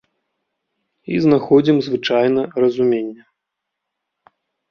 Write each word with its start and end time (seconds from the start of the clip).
І 1.17 1.19
знаходзім 1.25 1.77
звычайна 1.89 2.41
разуменне. 2.63 3.23